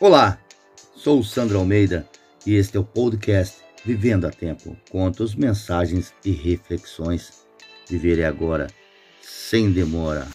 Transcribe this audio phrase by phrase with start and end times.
[0.00, 0.40] Olá,
[0.96, 2.04] sou Sandro Almeida
[2.44, 4.76] e este é o podcast Vivendo a Tempo.
[4.90, 7.46] Contos, mensagens e reflexões.
[7.88, 8.66] Viverei agora,
[9.22, 10.26] sem demora.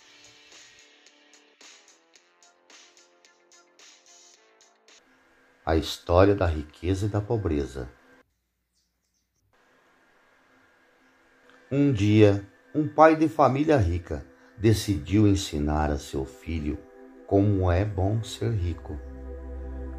[5.65, 7.89] A história da riqueza e da pobreza.
[11.69, 14.25] Um dia, um pai de família rica
[14.57, 16.79] decidiu ensinar a seu filho
[17.27, 19.08] como é bom ser rico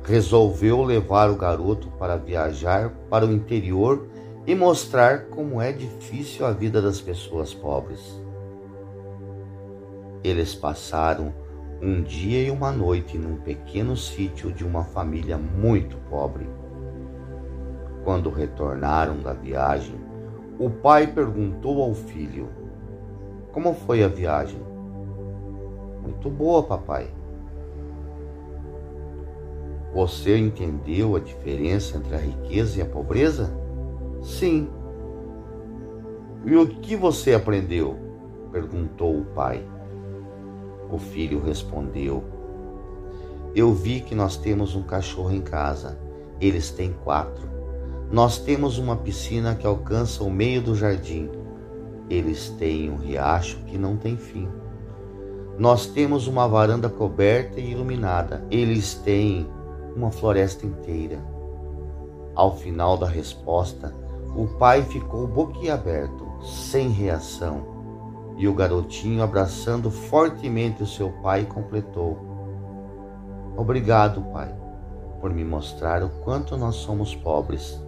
[0.04, 4.06] resolveu levar o garoto para viajar para o interior
[4.46, 8.20] e mostrar como é difícil a vida das pessoas pobres.
[10.24, 11.32] Eles passaram
[11.82, 16.48] um dia e uma noite num pequeno sítio de uma família muito pobre.
[18.04, 19.94] Quando retornaram da viagem,
[20.58, 22.48] o pai perguntou ao filho:
[23.52, 24.60] Como foi a viagem?
[26.02, 27.19] Muito boa, papai.
[29.92, 33.52] Você entendeu a diferença entre a riqueza e a pobreza?
[34.22, 34.68] Sim.
[36.44, 37.98] E o que você aprendeu?
[38.52, 39.64] perguntou o pai.
[40.90, 42.22] O filho respondeu:
[43.54, 45.98] Eu vi que nós temos um cachorro em casa.
[46.40, 47.48] Eles têm quatro.
[48.10, 51.30] Nós temos uma piscina que alcança o meio do jardim.
[52.08, 54.48] Eles têm um riacho que não tem fim.
[55.58, 58.44] Nós temos uma varanda coberta e iluminada.
[58.50, 59.46] Eles têm
[59.94, 61.18] uma floresta inteira.
[62.34, 63.94] Ao final da resposta,
[64.36, 67.80] o pai ficou boquiaberto, sem reação,
[68.36, 72.18] e o garotinho, abraçando fortemente o seu pai, completou:
[73.56, 74.54] Obrigado, pai,
[75.20, 77.78] por me mostrar o quanto nós somos pobres.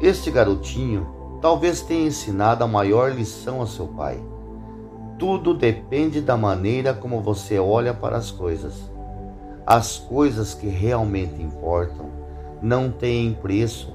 [0.00, 1.06] Este garotinho
[1.40, 4.22] talvez tenha ensinado a maior lição a seu pai
[5.18, 8.90] tudo depende da maneira como você olha para as coisas.
[9.66, 12.06] As coisas que realmente importam
[12.60, 13.94] não têm preço.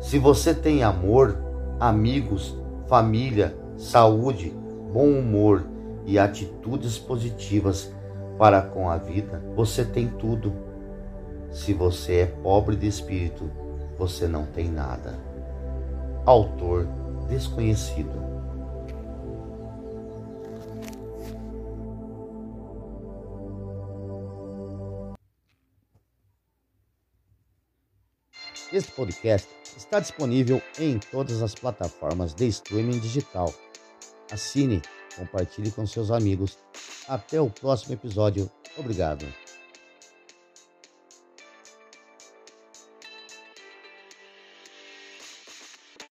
[0.00, 1.38] Se você tem amor,
[1.78, 4.54] amigos, família, saúde,
[4.92, 5.64] bom humor
[6.04, 7.92] e atitudes positivas
[8.38, 10.52] para com a vida, você tem tudo.
[11.50, 13.50] Se você é pobre de espírito,
[13.98, 15.14] você não tem nada.
[16.24, 16.86] Autor
[17.28, 18.37] desconhecido.
[28.70, 29.48] Este podcast
[29.78, 33.52] está disponível em todas as plataformas de streaming digital.
[34.30, 34.82] Assine,
[35.16, 36.58] compartilhe com seus amigos.
[37.08, 38.50] Até o próximo episódio.
[38.76, 39.26] Obrigado.